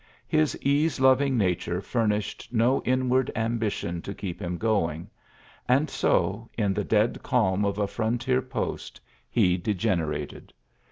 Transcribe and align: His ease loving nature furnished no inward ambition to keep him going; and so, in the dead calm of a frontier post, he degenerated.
His 0.27 0.57
ease 0.63 0.99
loving 0.99 1.37
nature 1.37 1.79
furnished 1.79 2.47
no 2.51 2.81
inward 2.85 3.29
ambition 3.35 4.01
to 4.01 4.15
keep 4.15 4.41
him 4.41 4.57
going; 4.57 5.11
and 5.69 5.91
so, 5.91 6.49
in 6.57 6.73
the 6.73 6.83
dead 6.83 7.21
calm 7.21 7.63
of 7.65 7.77
a 7.77 7.85
frontier 7.85 8.41
post, 8.41 8.99
he 9.29 9.57
degenerated. 9.57 10.53